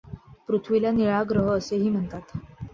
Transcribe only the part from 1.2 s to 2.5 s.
ग्रह असेही म्हणतात.